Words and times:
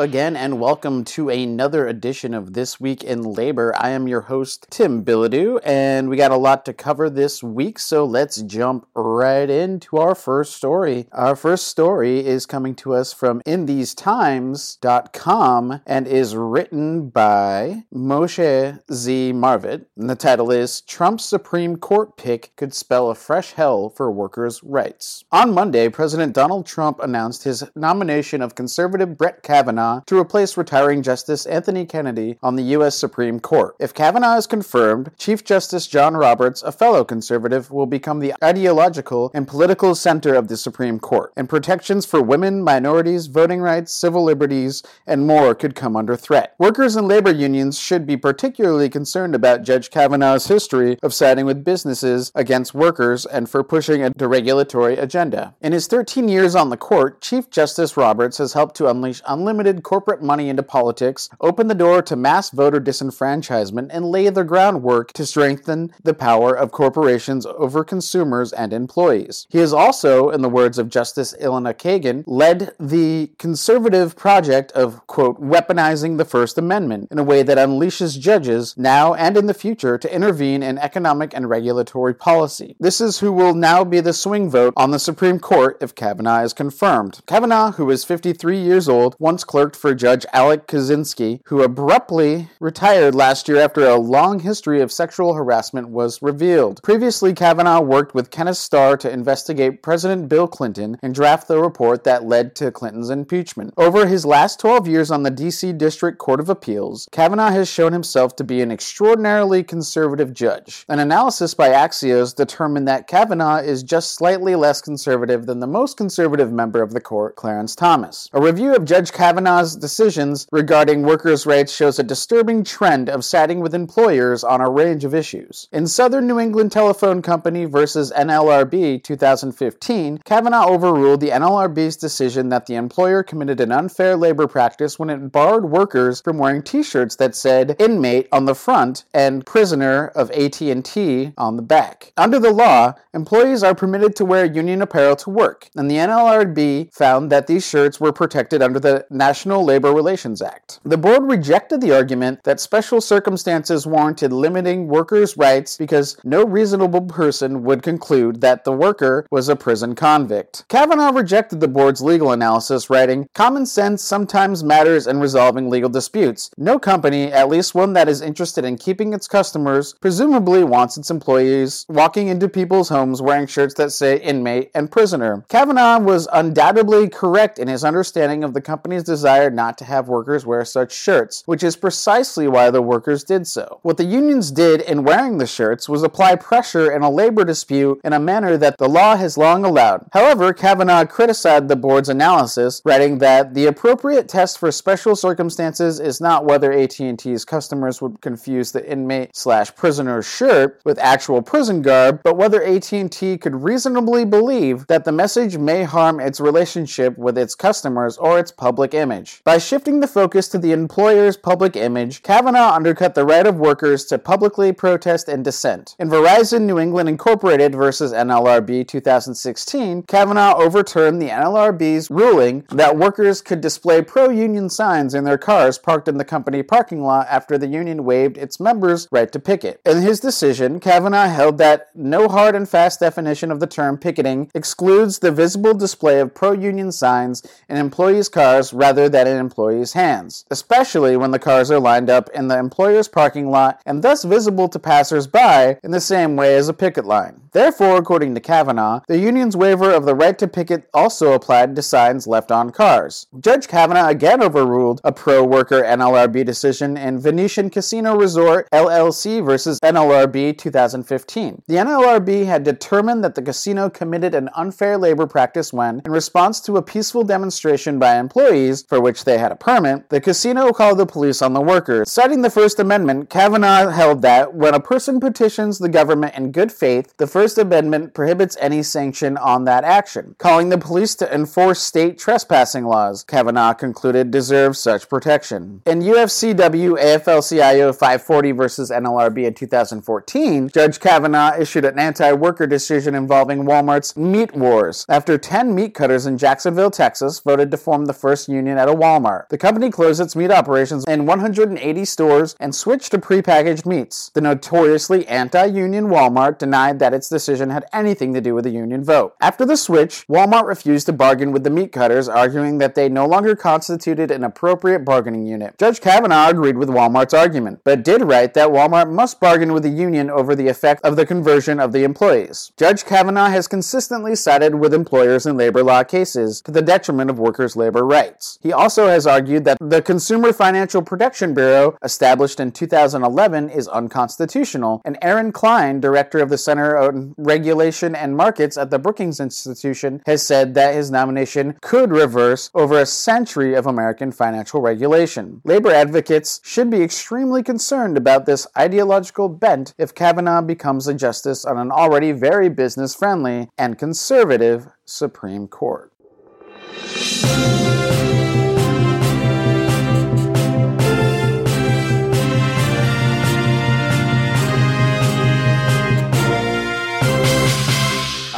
again, 0.00 0.34
and 0.34 0.58
welcome 0.58 1.04
to 1.04 1.28
another 1.28 1.86
edition 1.86 2.32
of 2.32 2.54
This 2.54 2.80
Week 2.80 3.04
in 3.04 3.20
Labor. 3.20 3.74
I 3.76 3.90
am 3.90 4.08
your 4.08 4.22
host, 4.22 4.66
Tim 4.70 5.04
Bilodeau, 5.04 5.60
and 5.62 6.08
we 6.08 6.16
got 6.16 6.30
a 6.30 6.38
lot 6.38 6.64
to 6.64 6.72
cover 6.72 7.10
this 7.10 7.42
week, 7.42 7.78
so 7.78 8.06
let's 8.06 8.40
jump 8.40 8.88
right 8.94 9.50
into 9.50 9.98
our 9.98 10.14
first 10.14 10.54
story. 10.54 11.06
Our 11.12 11.36
first 11.36 11.68
story 11.68 12.24
is 12.24 12.46
coming 12.46 12.74
to 12.76 12.94
us 12.94 13.12
from 13.12 13.42
InTheseTimes.com 13.42 15.82
and 15.84 16.06
is 16.06 16.34
written 16.34 17.10
by 17.10 17.84
Moshe 17.94 18.80
Z. 18.90 19.32
Marvit. 19.34 19.86
And 19.98 20.08
the 20.08 20.16
title 20.16 20.50
is 20.50 20.80
Trump's 20.80 21.26
Supreme 21.26 21.76
Court 21.76 22.16
pick 22.16 22.56
could 22.56 22.72
spell 22.72 23.10
a 23.10 23.14
fresh 23.14 23.52
hell 23.52 23.90
for 23.90 24.10
workers' 24.10 24.62
rights. 24.62 25.26
On 25.30 25.52
Monday, 25.52 25.90
President 25.90 26.32
Donald 26.32 26.64
Trump 26.64 27.00
announced 27.00 27.44
his 27.44 27.64
nomination 27.76 28.40
of 28.40 28.54
conservative 28.54 29.18
Brett 29.18 29.42
Kavanaugh 29.42 29.89
to 30.06 30.18
replace 30.18 30.56
retiring 30.56 31.02
Justice 31.02 31.46
Anthony 31.46 31.84
Kennedy 31.84 32.38
on 32.42 32.56
the 32.56 32.62
U.S. 32.74 32.96
Supreme 32.96 33.40
Court. 33.40 33.74
If 33.78 33.94
Kavanaugh 33.94 34.36
is 34.36 34.46
confirmed, 34.46 35.10
Chief 35.18 35.44
Justice 35.44 35.86
John 35.86 36.16
Roberts, 36.16 36.62
a 36.62 36.72
fellow 36.72 37.04
conservative, 37.04 37.70
will 37.70 37.86
become 37.86 38.20
the 38.20 38.34
ideological 38.42 39.30
and 39.34 39.46
political 39.46 39.94
center 39.94 40.34
of 40.34 40.48
the 40.48 40.56
Supreme 40.56 40.98
Court, 40.98 41.32
and 41.36 41.48
protections 41.48 42.06
for 42.06 42.22
women, 42.22 42.62
minorities, 42.62 43.26
voting 43.26 43.60
rights, 43.60 43.92
civil 43.92 44.22
liberties, 44.24 44.82
and 45.06 45.26
more 45.26 45.54
could 45.54 45.74
come 45.74 45.96
under 45.96 46.16
threat. 46.16 46.54
Workers 46.58 46.96
and 46.96 47.08
labor 47.08 47.32
unions 47.32 47.78
should 47.78 48.06
be 48.06 48.16
particularly 48.16 48.88
concerned 48.88 49.34
about 49.34 49.62
Judge 49.62 49.90
Kavanaugh's 49.90 50.46
history 50.46 50.98
of 51.02 51.14
siding 51.14 51.46
with 51.46 51.64
businesses 51.64 52.30
against 52.34 52.74
workers 52.74 53.26
and 53.26 53.48
for 53.48 53.64
pushing 53.64 54.02
a 54.02 54.10
deregulatory 54.10 55.00
agenda. 55.00 55.54
In 55.60 55.72
his 55.72 55.86
13 55.86 56.28
years 56.28 56.54
on 56.54 56.70
the 56.70 56.76
court, 56.76 57.20
Chief 57.20 57.50
Justice 57.50 57.96
Roberts 57.96 58.38
has 58.38 58.52
helped 58.52 58.76
to 58.76 58.88
unleash 58.88 59.22
unlimited 59.26 59.79
corporate 59.80 60.22
money 60.22 60.48
into 60.48 60.62
politics, 60.62 61.28
open 61.40 61.68
the 61.68 61.74
door 61.74 62.02
to 62.02 62.16
mass 62.16 62.50
voter 62.50 62.80
disenfranchisement, 62.80 63.88
and 63.90 64.06
lay 64.06 64.28
the 64.28 64.44
groundwork 64.44 65.12
to 65.12 65.26
strengthen 65.26 65.92
the 66.02 66.14
power 66.14 66.54
of 66.54 66.72
corporations 66.72 67.46
over 67.46 67.84
consumers 67.84 68.52
and 68.52 68.72
employees. 68.72 69.46
He 69.50 69.58
has 69.58 69.72
also, 69.72 70.30
in 70.30 70.42
the 70.42 70.48
words 70.48 70.78
of 70.78 70.88
Justice 70.88 71.34
Elena 71.40 71.74
Kagan, 71.74 72.24
led 72.26 72.74
the 72.78 73.30
conservative 73.38 74.16
project 74.16 74.72
of, 74.72 75.06
quote, 75.06 75.40
weaponizing 75.40 76.18
the 76.18 76.24
First 76.24 76.58
Amendment 76.58 77.08
in 77.10 77.18
a 77.18 77.24
way 77.24 77.42
that 77.42 77.58
unleashes 77.58 78.18
judges 78.18 78.74
now 78.76 79.14
and 79.14 79.36
in 79.36 79.46
the 79.46 79.54
future 79.54 79.98
to 79.98 80.14
intervene 80.14 80.62
in 80.62 80.78
economic 80.78 81.32
and 81.34 81.48
regulatory 81.48 82.14
policy. 82.14 82.76
This 82.80 83.00
is 83.00 83.18
who 83.20 83.32
will 83.32 83.54
now 83.54 83.84
be 83.84 84.00
the 84.00 84.12
swing 84.12 84.50
vote 84.50 84.74
on 84.76 84.90
the 84.90 84.98
Supreme 84.98 85.38
Court 85.38 85.78
if 85.80 85.94
Kavanaugh 85.94 86.42
is 86.42 86.52
confirmed. 86.52 87.20
Kavanaugh, 87.26 87.72
who 87.72 87.90
is 87.90 88.04
53 88.04 88.58
years 88.58 88.88
old, 88.88 89.16
once 89.18 89.44
clerked 89.44 89.69
for 89.76 89.94
Judge 89.94 90.26
Alex 90.32 90.64
Kozinski, 90.66 91.40
who 91.46 91.62
abruptly 91.62 92.48
retired 92.60 93.14
last 93.14 93.48
year 93.48 93.58
after 93.58 93.86
a 93.86 93.96
long 93.96 94.40
history 94.40 94.80
of 94.80 94.92
sexual 94.92 95.34
harassment 95.34 95.88
was 95.88 96.20
revealed. 96.22 96.82
Previously, 96.82 97.34
Kavanaugh 97.34 97.80
worked 97.80 98.14
with 98.14 98.30
Kenneth 98.30 98.56
Starr 98.56 98.96
to 98.98 99.10
investigate 99.10 99.82
President 99.82 100.28
Bill 100.28 100.48
Clinton 100.48 100.98
and 101.02 101.14
draft 101.14 101.48
the 101.48 101.60
report 101.60 102.04
that 102.04 102.24
led 102.24 102.54
to 102.56 102.70
Clinton's 102.70 103.10
impeachment. 103.10 103.74
Over 103.76 104.06
his 104.06 104.24
last 104.24 104.60
12 104.60 104.88
years 104.88 105.10
on 105.10 105.22
the 105.22 105.30
D.C. 105.30 105.72
District 105.74 106.18
Court 106.18 106.40
of 106.40 106.48
Appeals, 106.48 107.08
Kavanaugh 107.12 107.50
has 107.50 107.68
shown 107.68 107.92
himself 107.92 108.36
to 108.36 108.44
be 108.44 108.62
an 108.62 108.70
extraordinarily 108.70 109.62
conservative 109.62 110.32
judge. 110.32 110.84
An 110.88 110.98
analysis 110.98 111.54
by 111.54 111.68
Axios 111.68 112.34
determined 112.34 112.88
that 112.88 113.06
Kavanaugh 113.06 113.58
is 113.58 113.82
just 113.82 114.12
slightly 114.12 114.54
less 114.54 114.80
conservative 114.80 115.46
than 115.46 115.60
the 115.60 115.66
most 115.66 115.96
conservative 115.96 116.52
member 116.52 116.82
of 116.82 116.92
the 116.92 117.00
court, 117.00 117.36
Clarence 117.36 117.76
Thomas. 117.76 118.28
A 118.32 118.40
review 118.40 118.74
of 118.74 118.84
Judge 118.84 119.12
Kavanaugh's 119.12 119.59
decisions 119.60 120.46
regarding 120.50 121.02
workers' 121.02 121.46
rights 121.46 121.72
shows 121.72 121.98
a 121.98 122.02
disturbing 122.02 122.64
trend 122.64 123.08
of 123.08 123.24
siding 123.24 123.60
with 123.60 123.74
employers 123.74 124.42
on 124.42 124.60
a 124.60 124.70
range 124.70 125.04
of 125.04 125.14
issues. 125.14 125.68
In 125.72 125.86
Southern 125.86 126.26
New 126.26 126.38
England 126.38 126.72
Telephone 126.72 127.22
Company 127.22 127.66
versus 127.66 128.12
NLRB 128.16 129.02
2015, 129.04 130.18
Kavanaugh 130.24 130.68
overruled 130.68 131.20
the 131.20 131.30
NLRB's 131.30 131.96
decision 131.96 132.48
that 132.48 132.66
the 132.66 132.76
employer 132.76 133.22
committed 133.22 133.60
an 133.60 133.72
unfair 133.72 134.16
labor 134.16 134.46
practice 134.46 134.98
when 134.98 135.10
it 135.10 135.30
barred 135.32 135.66
workers 135.66 136.20
from 136.20 136.38
wearing 136.38 136.62
t-shirts 136.62 137.16
that 137.16 137.34
said 137.34 137.76
inmate 137.78 138.28
on 138.32 138.46
the 138.46 138.54
front 138.54 139.04
and 139.12 139.44
prisoner 139.44 140.08
of 140.14 140.30
AT&T 140.30 141.32
on 141.36 141.56
the 141.56 141.62
back. 141.62 142.12
Under 142.16 142.38
the 142.38 142.52
law, 142.52 142.94
employees 143.12 143.62
are 143.62 143.74
permitted 143.74 144.16
to 144.16 144.24
wear 144.24 144.44
union 144.44 144.80
apparel 144.82 145.16
to 145.16 145.30
work, 145.30 145.68
and 145.76 145.90
the 145.90 145.96
NLRB 145.96 146.94
found 146.94 147.30
that 147.30 147.46
these 147.46 147.66
shirts 147.66 148.00
were 148.00 148.12
protected 148.12 148.62
under 148.62 148.78
the 148.78 149.04
National 149.10 149.49
Labor 149.58 149.92
Relations 149.92 150.42
Act. 150.42 150.78
The 150.84 150.98
board 150.98 151.24
rejected 151.24 151.80
the 151.80 151.94
argument 151.94 152.44
that 152.44 152.60
special 152.60 153.00
circumstances 153.00 153.86
warranted 153.86 154.32
limiting 154.32 154.86
workers' 154.86 155.36
rights 155.36 155.76
because 155.76 156.16
no 156.22 156.44
reasonable 156.44 157.00
person 157.00 157.62
would 157.64 157.82
conclude 157.82 158.42
that 158.42 158.64
the 158.64 158.72
worker 158.72 159.26
was 159.30 159.48
a 159.48 159.56
prison 159.56 159.94
convict. 159.94 160.64
Kavanaugh 160.68 161.12
rejected 161.12 161.60
the 161.60 161.68
board's 161.68 162.02
legal 162.02 162.32
analysis, 162.32 162.90
writing, 162.90 163.26
Common 163.34 163.64
sense 163.64 164.02
sometimes 164.02 164.62
matters 164.62 165.06
in 165.06 165.20
resolving 165.20 165.70
legal 165.70 165.88
disputes. 165.88 166.50
No 166.58 166.78
company, 166.78 167.32
at 167.32 167.48
least 167.48 167.74
one 167.74 167.94
that 167.94 168.08
is 168.08 168.20
interested 168.20 168.66
in 168.66 168.76
keeping 168.76 169.14
its 169.14 169.26
customers, 169.26 169.94
presumably 170.00 170.62
wants 170.62 170.98
its 170.98 171.10
employees 171.10 171.86
walking 171.88 172.28
into 172.28 172.48
people's 172.48 172.90
homes 172.90 173.22
wearing 173.22 173.46
shirts 173.46 173.74
that 173.74 173.92
say 173.92 174.18
inmate 174.20 174.70
and 174.74 174.90
prisoner. 174.90 175.42
Kavanaugh 175.48 175.98
was 176.00 176.28
undoubtedly 176.32 177.08
correct 177.08 177.58
in 177.58 177.68
his 177.68 177.84
understanding 177.84 178.44
of 178.44 178.52
the 178.52 178.60
company's 178.60 179.04
desire 179.04 179.39
not 179.48 179.78
to 179.78 179.84
have 179.84 180.08
workers 180.08 180.44
wear 180.44 180.64
such 180.64 180.92
shirts, 180.92 181.42
which 181.46 181.62
is 181.62 181.76
precisely 181.76 182.48
why 182.48 182.70
the 182.70 182.82
workers 182.82 183.24
did 183.24 183.46
so. 183.46 183.78
What 183.82 183.96
the 183.96 184.04
unions 184.04 184.50
did 184.50 184.82
in 184.82 185.04
wearing 185.04 185.38
the 185.38 185.46
shirts 185.46 185.88
was 185.88 186.02
apply 186.02 186.36
pressure 186.36 186.90
in 186.90 187.02
a 187.02 187.10
labor 187.10 187.44
dispute 187.44 188.00
in 188.04 188.12
a 188.12 188.18
manner 188.18 188.56
that 188.56 188.76
the 188.78 188.88
law 188.88 189.16
has 189.16 189.38
long 189.38 189.64
allowed. 189.64 190.06
However, 190.12 190.52
Kavanaugh 190.52 191.06
criticized 191.06 191.68
the 191.68 191.76
board's 191.76 192.08
analysis, 192.08 192.82
writing 192.84 193.18
that 193.18 193.54
the 193.54 193.66
appropriate 193.66 194.28
test 194.28 194.58
for 194.58 194.72
special 194.72 195.14
circumstances 195.14 196.00
is 196.00 196.20
not 196.20 196.44
whether 196.44 196.72
AT&T's 196.72 197.44
customers 197.44 198.02
would 198.02 198.20
confuse 198.20 198.72
the 198.72 198.90
inmate 198.90 199.36
slash 199.36 199.74
prisoner 199.76 200.22
shirt 200.22 200.80
with 200.84 200.98
actual 200.98 201.42
prison 201.42 201.82
garb, 201.82 202.20
but 202.24 202.36
whether 202.36 202.62
AT&T 202.62 203.38
could 203.38 203.62
reasonably 203.62 204.24
believe 204.24 204.86
that 204.88 205.04
the 205.04 205.12
message 205.12 205.56
may 205.56 205.84
harm 205.84 206.18
its 206.18 206.40
relationship 206.40 207.16
with 207.16 207.38
its 207.38 207.54
customers 207.54 208.16
or 208.16 208.38
its 208.38 208.50
public 208.50 208.94
image. 208.94 209.29
By 209.44 209.58
shifting 209.58 210.00
the 210.00 210.06
focus 210.06 210.48
to 210.48 210.58
the 210.58 210.72
employer's 210.72 211.36
public 211.36 211.76
image, 211.76 212.22
Kavanaugh 212.22 212.74
undercut 212.74 213.14
the 213.14 213.24
right 213.24 213.46
of 213.46 213.56
workers 213.56 214.04
to 214.06 214.18
publicly 214.18 214.72
protest 214.72 215.28
and 215.28 215.44
dissent. 215.44 215.94
In 215.98 216.08
Verizon 216.08 216.62
New 216.62 216.78
England 216.78 217.08
Incorporated 217.08 217.74
versus 217.74 218.12
NLRB 218.12 218.86
2016, 218.86 220.04
Kavanaugh 220.04 220.56
overturned 220.56 221.20
the 221.20 221.28
NLRB's 221.28 222.10
ruling 222.10 222.64
that 222.70 222.96
workers 222.96 223.42
could 223.42 223.60
display 223.60 224.00
pro-union 224.00 224.70
signs 224.70 225.14
in 225.14 225.24
their 225.24 225.38
cars 225.38 225.78
parked 225.78 226.08
in 226.08 226.16
the 226.16 226.24
company 226.24 226.62
parking 226.62 227.02
lot 227.02 227.26
after 227.28 227.58
the 227.58 227.66
union 227.66 228.04
waived 228.04 228.38
its 228.38 228.60
members' 228.60 229.08
right 229.10 229.30
to 229.32 229.38
picket. 229.38 229.80
In 229.84 230.00
his 230.00 230.20
decision, 230.20 230.80
Kavanaugh 230.80 231.28
held 231.28 231.58
that 231.58 231.88
no 231.94 232.28
hard 232.28 232.54
and 232.54 232.68
fast 232.68 233.00
definition 233.00 233.50
of 233.50 233.60
the 233.60 233.66
term 233.66 233.98
picketing 233.98 234.50
excludes 234.54 235.18
the 235.18 235.30
visible 235.30 235.74
display 235.74 236.20
of 236.20 236.34
pro-union 236.34 236.92
signs 236.92 237.42
in 237.68 237.76
employees' 237.76 238.28
cars 238.28 238.72
rather 238.72 239.08
than 239.10 239.26
in 239.26 239.36
employees' 239.36 239.92
hands, 239.92 240.44
especially 240.50 241.16
when 241.16 241.30
the 241.30 241.38
cars 241.38 241.70
are 241.70 241.80
lined 241.80 242.08
up 242.08 242.30
in 242.30 242.48
the 242.48 242.58
employer's 242.58 243.08
parking 243.08 243.50
lot 243.50 243.80
and 243.84 244.02
thus 244.02 244.24
visible 244.24 244.68
to 244.68 244.78
passers-by 244.78 245.78
in 245.82 245.90
the 245.90 246.00
same 246.00 246.36
way 246.36 246.54
as 246.56 246.68
a 246.68 246.74
picket 246.74 247.04
line. 247.04 247.42
Therefore, 247.52 247.96
according 247.96 248.34
to 248.36 248.40
Kavanaugh, 248.40 249.00
the 249.08 249.18
union's 249.18 249.56
waiver 249.56 249.90
of 249.90 250.04
the 250.04 250.14
right 250.14 250.38
to 250.38 250.46
picket 250.46 250.88
also 250.94 251.32
applied 251.32 251.74
to 251.74 251.82
signs 251.82 252.28
left 252.28 252.52
on 252.52 252.70
cars. 252.70 253.26
Judge 253.40 253.66
Kavanaugh 253.66 254.08
again 254.08 254.40
overruled 254.40 255.00
a 255.02 255.10
pro-worker 255.10 255.82
NLRB 255.82 256.46
decision 256.46 256.96
in 256.96 257.18
Venetian 257.18 257.68
Casino 257.68 258.16
Resort 258.16 258.68
LLC 258.72 259.44
versus 259.44 259.80
NLRB 259.80 260.56
2015. 260.56 261.62
The 261.66 261.74
NLRB 261.74 262.46
had 262.46 262.62
determined 262.62 263.24
that 263.24 263.34
the 263.34 263.42
casino 263.42 263.90
committed 263.90 264.34
an 264.34 264.48
unfair 264.54 264.96
labor 264.96 265.26
practice 265.26 265.72
when, 265.72 266.02
in 266.04 266.12
response 266.12 266.60
to 266.60 266.76
a 266.76 266.82
peaceful 266.82 267.24
demonstration 267.24 267.98
by 267.98 268.16
employees 268.16 268.84
for 268.88 268.99
which 269.00 269.24
they 269.24 269.38
had 269.38 269.52
a 269.52 269.56
permit, 269.56 270.08
the 270.08 270.20
casino 270.20 270.72
called 270.72 270.98
the 270.98 271.06
police 271.06 271.42
on 271.42 271.52
the 271.52 271.60
workers. 271.60 272.10
Citing 272.10 272.42
the 272.42 272.50
First 272.50 272.78
Amendment, 272.78 273.30
Kavanaugh 273.30 273.90
held 273.90 274.22
that 274.22 274.54
when 274.54 274.74
a 274.74 274.80
person 274.80 275.20
petitions 275.20 275.78
the 275.78 275.88
government 275.88 276.34
in 276.34 276.52
good 276.52 276.72
faith, 276.72 277.14
the 277.16 277.26
First 277.26 277.58
Amendment 277.58 278.14
prohibits 278.14 278.56
any 278.60 278.82
sanction 278.82 279.36
on 279.36 279.64
that 279.64 279.84
action. 279.84 280.34
Calling 280.38 280.68
the 280.68 280.78
police 280.78 281.14
to 281.16 281.34
enforce 281.34 281.80
state 281.80 282.18
trespassing 282.18 282.84
laws, 282.84 283.24
Kavanaugh 283.24 283.74
concluded, 283.74 284.30
deserves 284.30 284.78
such 284.78 285.08
protection. 285.08 285.82
In 285.86 286.00
UFCW 286.00 286.98
AFL-CIO 286.98 287.92
540 287.92 288.52
versus 288.52 288.90
NLRB 288.90 289.46
in 289.46 289.54
2014, 289.54 290.68
Judge 290.68 291.00
Kavanaugh 291.00 291.58
issued 291.58 291.84
an 291.84 291.98
anti-worker 291.98 292.66
decision 292.66 293.14
involving 293.14 293.64
Walmart's 293.64 294.16
Meat 294.16 294.54
Wars 294.54 295.04
after 295.08 295.38
10 295.38 295.74
meat 295.74 295.94
cutters 295.94 296.26
in 296.26 296.38
Jacksonville, 296.38 296.90
Texas 296.90 297.40
voted 297.40 297.70
to 297.70 297.76
form 297.76 298.06
the 298.06 298.12
first 298.12 298.48
union 298.48 298.78
at 298.78 298.88
of 298.92 298.98
Walmart. 298.98 299.48
The 299.48 299.58
company 299.58 299.90
closed 299.90 300.20
its 300.20 300.36
meat 300.36 300.50
operations 300.50 301.04
in 301.06 301.26
180 301.26 302.04
stores 302.04 302.56
and 302.60 302.74
switched 302.74 303.10
to 303.12 303.18
prepackaged 303.18 303.86
meats. 303.86 304.30
The 304.34 304.40
notoriously 304.40 305.26
anti 305.28 305.66
union 305.66 306.06
Walmart 306.06 306.58
denied 306.58 306.98
that 306.98 307.14
its 307.14 307.28
decision 307.28 307.70
had 307.70 307.86
anything 307.92 308.34
to 308.34 308.40
do 308.40 308.54
with 308.54 308.64
the 308.64 308.70
union 308.70 309.04
vote. 309.04 309.34
After 309.40 309.64
the 309.64 309.76
switch, 309.76 310.26
Walmart 310.28 310.66
refused 310.66 311.06
to 311.06 311.12
bargain 311.12 311.52
with 311.52 311.64
the 311.64 311.70
meat 311.70 311.92
cutters, 311.92 312.28
arguing 312.28 312.78
that 312.78 312.94
they 312.94 313.08
no 313.08 313.26
longer 313.26 313.56
constituted 313.56 314.30
an 314.30 314.44
appropriate 314.44 315.04
bargaining 315.04 315.46
unit. 315.46 315.78
Judge 315.78 316.00
Kavanaugh 316.00 316.48
agreed 316.48 316.76
with 316.76 316.88
Walmart's 316.88 317.34
argument, 317.34 317.80
but 317.84 318.04
did 318.04 318.22
write 318.22 318.54
that 318.54 318.70
Walmart 318.70 319.10
must 319.10 319.40
bargain 319.40 319.72
with 319.72 319.82
the 319.82 319.90
union 319.90 320.30
over 320.30 320.54
the 320.54 320.68
effect 320.68 321.04
of 321.04 321.16
the 321.16 321.26
conversion 321.26 321.80
of 321.80 321.92
the 321.92 322.04
employees. 322.04 322.72
Judge 322.76 323.04
Kavanaugh 323.04 323.48
has 323.48 323.68
consistently 323.68 324.34
sided 324.34 324.74
with 324.74 324.94
employers 324.94 325.46
in 325.46 325.56
labor 325.56 325.82
law 325.82 326.02
cases 326.02 326.60
to 326.62 326.70
the 326.70 326.82
detriment 326.82 327.30
of 327.30 327.38
workers' 327.38 327.76
labor 327.76 328.04
rights. 328.04 328.58
He 328.62 328.72
also 328.80 329.08
has 329.08 329.26
argued 329.26 329.66
that 329.66 329.76
the 329.78 330.00
Consumer 330.00 330.54
Financial 330.54 331.02
Protection 331.02 331.52
Bureau, 331.52 331.98
established 332.02 332.58
in 332.58 332.72
2011, 332.72 333.68
is 333.68 333.86
unconstitutional, 333.88 335.02
and 335.04 335.18
Aaron 335.20 335.52
Klein, 335.52 336.00
director 336.00 336.38
of 336.38 336.48
the 336.48 336.56
Center 336.56 336.96
on 336.96 337.34
Regulation 337.36 338.14
and 338.14 338.34
Markets 338.34 338.78
at 338.78 338.88
the 338.88 338.98
Brookings 338.98 339.38
Institution, 339.38 340.22
has 340.24 340.42
said 340.46 340.72
that 340.72 340.94
his 340.94 341.10
nomination 341.10 341.76
could 341.82 342.10
reverse 342.10 342.70
over 342.74 342.98
a 342.98 343.04
century 343.04 343.74
of 343.74 343.86
American 343.86 344.32
financial 344.32 344.80
regulation. 344.80 345.60
Labor 345.62 345.90
advocates 345.90 346.58
should 346.64 346.88
be 346.88 347.02
extremely 347.02 347.62
concerned 347.62 348.16
about 348.16 348.46
this 348.46 348.66
ideological 348.78 349.50
bent 349.50 349.92
if 349.98 350.14
Kavanaugh 350.14 350.62
becomes 350.62 351.06
a 351.06 351.12
justice 351.12 351.66
on 351.66 351.76
an 351.76 351.92
already 351.92 352.32
very 352.32 352.70
business 352.70 353.14
friendly 353.14 353.68
and 353.76 353.98
conservative 353.98 354.88
Supreme 355.04 355.68
Court. 355.68 356.10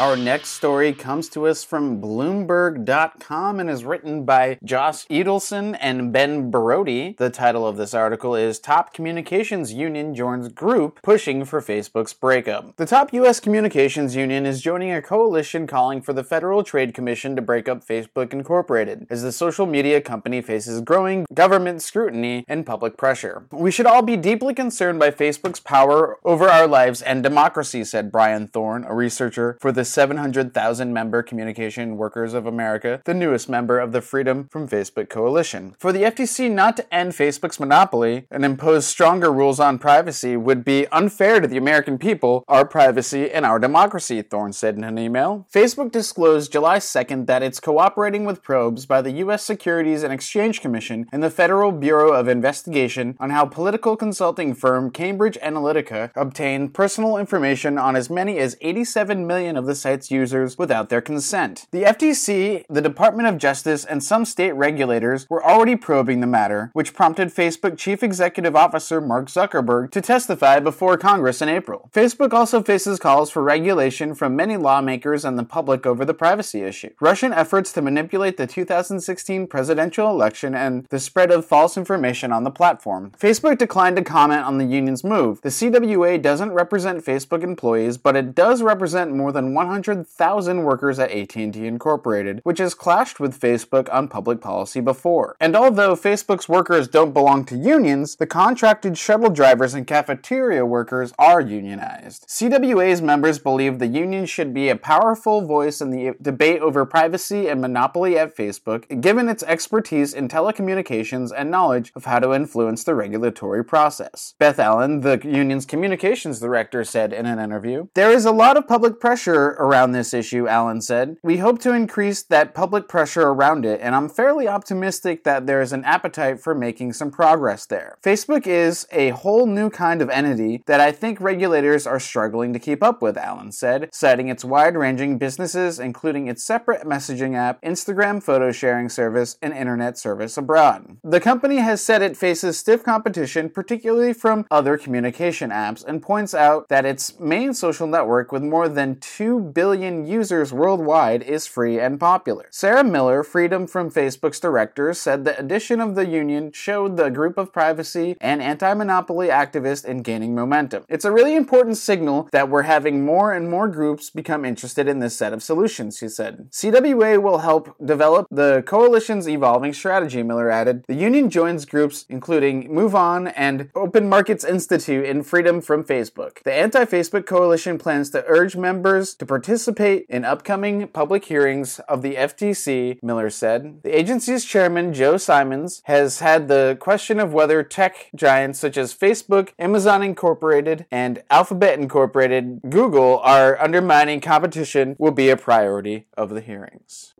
Our 0.02 0.16
next 0.16 0.48
story 0.48 0.92
comes 0.92 1.28
to 1.28 1.46
us 1.46 1.62
from 1.62 2.02
Bloomberg.com 2.02 3.60
and 3.60 3.70
is 3.70 3.84
written 3.84 4.24
by 4.24 4.58
Josh 4.64 5.06
Edelson 5.06 5.78
and 5.80 6.12
Ben 6.12 6.50
Brody. 6.50 7.14
The 7.16 7.30
title 7.30 7.64
of 7.64 7.76
this 7.76 7.94
article 7.94 8.34
is 8.34 8.58
Top 8.58 8.92
Communications 8.92 9.72
Union 9.72 10.12
Joins 10.12 10.48
Group 10.48 10.98
Pushing 11.04 11.44
for 11.44 11.60
Facebook's 11.60 12.14
Breakup. 12.14 12.74
The 12.78 12.84
top 12.84 13.12
U.S. 13.12 13.38
communications 13.38 14.16
union 14.16 14.44
is 14.44 14.60
joining 14.60 14.90
a 14.90 15.00
coalition 15.00 15.68
calling 15.68 16.02
for 16.02 16.12
the 16.12 16.24
Federal 16.24 16.64
Trade 16.64 16.94
Commission 16.94 17.36
to 17.36 17.40
break 17.42 17.68
up 17.68 17.86
Facebook 17.86 18.32
Incorporated, 18.32 19.06
as 19.08 19.22
the 19.22 19.30
social 19.30 19.66
media 19.66 20.00
company 20.00 20.42
faces 20.42 20.80
growing 20.80 21.26
government 21.32 21.80
scrutiny 21.80 22.44
and 22.48 22.66
public 22.66 22.96
pressure. 22.96 23.46
We 23.52 23.70
should 23.70 23.86
all 23.86 24.02
be 24.02 24.16
deeply 24.16 24.52
concerned 24.52 24.98
by 24.98 25.12
Facebook's 25.12 25.60
power 25.60 26.18
over 26.24 26.48
our 26.48 26.66
lives 26.66 27.02
and 27.02 27.22
democracy, 27.22 27.84
said 27.84 28.10
Brian 28.10 28.48
Thorne, 28.48 28.82
a 28.82 28.92
researcher 28.92 29.56
for 29.60 29.70
the 29.70 29.91
700,000 29.92 30.92
member 30.92 31.22
Communication 31.22 31.96
Workers 31.96 32.34
of 32.34 32.46
America, 32.46 33.00
the 33.04 33.14
newest 33.14 33.48
member 33.48 33.78
of 33.78 33.92
the 33.92 34.00
Freedom 34.00 34.48
from 34.50 34.68
Facebook 34.68 35.08
Coalition. 35.08 35.74
For 35.78 35.92
the 35.92 36.02
FTC 36.02 36.50
not 36.50 36.76
to 36.78 36.94
end 36.94 37.12
Facebook's 37.12 37.60
monopoly 37.60 38.26
and 38.30 38.44
impose 38.44 38.86
stronger 38.86 39.32
rules 39.32 39.60
on 39.60 39.78
privacy 39.78 40.36
would 40.36 40.64
be 40.64 40.86
unfair 40.88 41.40
to 41.40 41.46
the 41.46 41.56
American 41.56 41.98
people, 41.98 42.44
our 42.48 42.64
privacy, 42.64 43.30
and 43.30 43.44
our 43.44 43.58
democracy, 43.58 44.22
Thorne 44.22 44.52
said 44.52 44.76
in 44.76 44.84
an 44.84 44.98
email. 44.98 45.46
Facebook 45.52 45.92
disclosed 45.92 46.52
July 46.52 46.78
2nd 46.78 47.26
that 47.26 47.42
it's 47.42 47.60
cooperating 47.60 48.24
with 48.24 48.42
probes 48.42 48.86
by 48.86 49.02
the 49.02 49.12
U.S. 49.12 49.44
Securities 49.44 50.02
and 50.02 50.12
Exchange 50.12 50.60
Commission 50.60 51.06
and 51.12 51.22
the 51.22 51.30
Federal 51.30 51.72
Bureau 51.72 52.12
of 52.12 52.28
Investigation 52.28 53.16
on 53.20 53.30
how 53.30 53.44
political 53.44 53.96
consulting 53.96 54.54
firm 54.54 54.90
Cambridge 54.90 55.38
Analytica 55.42 56.10
obtained 56.14 56.74
personal 56.74 57.16
information 57.16 57.78
on 57.78 57.96
as 57.96 58.10
many 58.10 58.38
as 58.38 58.56
87 58.60 59.26
million 59.26 59.56
of 59.56 59.66
the 59.66 59.74
site's 59.82 60.10
users 60.10 60.56
without 60.56 60.88
their 60.88 61.00
consent. 61.00 61.66
The 61.72 61.82
FTC, 61.82 62.64
the 62.70 62.80
Department 62.80 63.28
of 63.28 63.38
Justice, 63.38 63.84
and 63.84 64.02
some 64.02 64.24
state 64.24 64.52
regulators 64.52 65.28
were 65.28 65.44
already 65.44 65.76
probing 65.76 66.20
the 66.20 66.26
matter, 66.26 66.70
which 66.72 66.94
prompted 66.94 67.28
Facebook 67.28 67.76
Chief 67.76 68.02
Executive 68.02 68.56
Officer 68.56 69.00
Mark 69.00 69.26
Zuckerberg 69.26 69.90
to 69.90 70.00
testify 70.00 70.60
before 70.60 70.96
Congress 70.96 71.42
in 71.42 71.48
April. 71.48 71.90
Facebook 71.92 72.32
also 72.32 72.62
faces 72.62 72.98
calls 72.98 73.30
for 73.30 73.42
regulation 73.42 74.14
from 74.14 74.36
many 74.36 74.56
lawmakers 74.56 75.24
and 75.24 75.38
the 75.38 75.44
public 75.44 75.84
over 75.84 76.04
the 76.04 76.14
privacy 76.14 76.62
issue. 76.62 76.90
Russian 77.00 77.32
efforts 77.32 77.72
to 77.72 77.82
manipulate 77.82 78.36
the 78.36 78.46
2016 78.46 79.46
presidential 79.48 80.08
election 80.08 80.54
and 80.54 80.86
the 80.86 81.00
spread 81.00 81.30
of 81.30 81.44
false 81.44 81.76
information 81.76 82.32
on 82.32 82.44
the 82.44 82.50
platform. 82.50 83.12
Facebook 83.18 83.58
declined 83.58 83.96
to 83.96 84.04
comment 84.04 84.44
on 84.44 84.58
the 84.58 84.64
union's 84.64 85.02
move. 85.02 85.40
The 85.42 85.48
CWA 85.48 86.20
doesn't 86.22 86.52
represent 86.52 87.04
Facebook 87.04 87.42
employees, 87.42 87.96
but 87.98 88.16
it 88.16 88.34
does 88.34 88.62
represent 88.62 89.14
more 89.14 89.32
than 89.32 89.54
100,000 89.66 90.62
workers 90.64 90.98
at 90.98 91.10
AT&T 91.10 91.66
Incorporated, 91.66 92.40
which 92.44 92.58
has 92.58 92.74
clashed 92.74 93.20
with 93.20 93.40
Facebook 93.40 93.92
on 93.92 94.08
public 94.08 94.40
policy 94.40 94.80
before. 94.80 95.36
And 95.40 95.56
although 95.56 95.96
Facebook's 95.96 96.48
workers 96.48 96.88
don't 96.88 97.12
belong 97.12 97.44
to 97.46 97.56
unions, 97.56 98.16
the 98.16 98.26
contracted 98.26 98.98
shuttle 98.98 99.30
drivers 99.30 99.74
and 99.74 99.86
cafeteria 99.86 100.66
workers 100.66 101.12
are 101.18 101.40
unionized. 101.40 102.26
CWA's 102.28 103.00
members 103.02 103.38
believe 103.38 103.78
the 103.78 103.86
union 103.86 104.26
should 104.26 104.52
be 104.52 104.68
a 104.68 104.76
powerful 104.76 105.42
voice 105.42 105.80
in 105.80 105.90
the 105.90 106.14
debate 106.20 106.60
over 106.60 106.84
privacy 106.84 107.48
and 107.48 107.60
monopoly 107.60 108.18
at 108.18 108.36
Facebook, 108.36 109.00
given 109.00 109.28
its 109.28 109.42
expertise 109.44 110.14
in 110.14 110.28
telecommunications 110.28 111.32
and 111.36 111.50
knowledge 111.50 111.92
of 111.94 112.04
how 112.04 112.18
to 112.18 112.32
influence 112.32 112.84
the 112.84 112.94
regulatory 112.94 113.64
process. 113.64 114.34
Beth 114.38 114.58
Allen, 114.58 115.00
the 115.00 115.20
union's 115.24 115.66
communications 115.66 116.40
director, 116.40 116.84
said 116.84 117.12
in 117.12 117.26
an 117.26 117.38
interview, 117.38 117.88
There 117.94 118.10
is 118.10 118.24
a 118.24 118.32
lot 118.32 118.56
of 118.56 118.66
public 118.66 119.00
pressure 119.00 119.51
around 119.58 119.92
this 119.92 120.14
issue, 120.14 120.46
Allen 120.48 120.80
said. 120.80 121.16
We 121.22 121.38
hope 121.38 121.58
to 121.60 121.72
increase 121.72 122.22
that 122.22 122.54
public 122.54 122.88
pressure 122.88 123.28
around 123.28 123.64
it, 123.64 123.80
and 123.82 123.94
I'm 123.94 124.08
fairly 124.08 124.48
optimistic 124.48 125.24
that 125.24 125.46
there 125.46 125.60
is 125.60 125.72
an 125.72 125.84
appetite 125.84 126.40
for 126.40 126.54
making 126.54 126.92
some 126.92 127.10
progress 127.10 127.66
there. 127.66 127.98
Facebook 128.02 128.46
is 128.46 128.86
a 128.92 129.10
whole 129.10 129.46
new 129.46 129.70
kind 129.70 130.02
of 130.02 130.10
entity 130.10 130.62
that 130.66 130.80
I 130.80 130.92
think 130.92 131.20
regulators 131.20 131.86
are 131.86 132.00
struggling 132.00 132.52
to 132.52 132.58
keep 132.58 132.82
up 132.82 133.02
with, 133.02 133.16
Allen 133.16 133.52
said, 133.52 133.88
citing 133.92 134.28
its 134.28 134.44
wide 134.44 134.76
ranging 134.76 135.18
businesses, 135.18 135.78
including 135.78 136.26
its 136.26 136.42
separate 136.42 136.82
messaging 136.86 137.34
app, 137.34 137.60
Instagram 137.62 138.22
photo 138.22 138.52
sharing 138.52 138.88
service, 138.88 139.36
and 139.42 139.52
internet 139.52 139.98
service 139.98 140.36
abroad. 140.36 140.98
The 141.02 141.20
company 141.20 141.56
has 141.56 141.82
said 141.82 142.02
it 142.02 142.16
faces 142.16 142.58
stiff 142.58 142.82
competition, 142.82 143.50
particularly 143.50 144.12
from 144.12 144.46
other 144.50 144.76
communication 144.76 145.50
apps, 145.50 145.84
and 145.84 146.02
points 146.02 146.34
out 146.34 146.68
that 146.68 146.84
its 146.84 147.18
main 147.18 147.54
social 147.54 147.86
network 147.86 148.32
with 148.32 148.42
more 148.42 148.68
than 148.68 148.98
2 149.00 149.40
billion 149.42 150.06
users 150.06 150.52
worldwide 150.52 151.22
is 151.22 151.46
free 151.46 151.78
and 151.78 151.98
popular. 151.98 152.46
Sarah 152.50 152.84
Miller, 152.84 153.22
Freedom 153.22 153.66
from 153.66 153.90
Facebook's 153.90 154.40
director, 154.40 154.94
said 154.94 155.24
the 155.24 155.38
addition 155.38 155.80
of 155.80 155.94
the 155.94 156.06
union 156.06 156.52
showed 156.52 156.96
the 156.96 157.10
group 157.10 157.36
of 157.36 157.52
privacy 157.52 158.16
and 158.20 158.42
anti 158.42 158.72
monopoly 158.74 159.28
activists 159.28 159.84
in 159.84 160.02
gaining 160.02 160.34
momentum. 160.34 160.84
It's 160.88 161.04
a 161.04 161.12
really 161.12 161.34
important 161.34 161.76
signal 161.76 162.28
that 162.32 162.48
we're 162.48 162.62
having 162.62 163.04
more 163.04 163.32
and 163.32 163.50
more 163.50 163.68
groups 163.68 164.10
become 164.10 164.44
interested 164.44 164.88
in 164.88 165.00
this 165.00 165.16
set 165.16 165.32
of 165.32 165.42
solutions, 165.42 165.98
she 165.98 166.08
said. 166.08 166.48
CWA 166.50 167.20
will 167.20 167.38
help 167.38 167.74
develop 167.84 168.26
the 168.30 168.62
coalition's 168.66 169.28
evolving 169.28 169.72
strategy, 169.72 170.22
Miller 170.22 170.50
added. 170.50 170.84
The 170.86 170.94
union 170.94 171.30
joins 171.30 171.64
groups 171.64 172.06
including 172.08 172.68
MoveOn 172.68 173.32
and 173.36 173.70
Open 173.74 174.08
Markets 174.08 174.44
Institute 174.44 175.04
in 175.04 175.22
Freedom 175.22 175.60
from 175.60 175.84
Facebook. 175.84 176.42
The 176.42 176.52
anti 176.52 176.84
Facebook 176.84 177.26
coalition 177.26 177.78
plans 177.78 178.10
to 178.10 178.24
urge 178.26 178.56
members 178.56 179.14
to 179.14 179.26
participate 179.32 180.04
in 180.10 180.26
upcoming 180.26 180.86
public 180.88 181.24
hearings 181.24 181.78
of 181.88 182.02
the 182.02 182.16
FTC, 182.16 183.02
Miller 183.02 183.30
said. 183.30 183.82
The 183.82 183.98
agency's 183.98 184.44
chairman, 184.44 184.92
Joe 184.92 185.16
Simons, 185.16 185.80
has 185.86 186.18
had 186.18 186.48
the 186.48 186.76
question 186.78 187.18
of 187.18 187.32
whether 187.32 187.62
tech 187.62 188.10
giants 188.14 188.60
such 188.60 188.76
as 188.76 188.94
Facebook, 188.94 189.54
Amazon 189.58 190.02
Incorporated, 190.02 190.84
and 190.90 191.22
Alphabet 191.30 191.78
Incorporated, 191.78 192.60
Google, 192.68 193.20
are 193.20 193.58
undermining 193.58 194.20
competition 194.20 194.96
will 194.98 195.12
be 195.12 195.30
a 195.30 195.36
priority 195.38 196.04
of 196.14 196.28
the 196.28 196.42
hearings. 196.42 197.14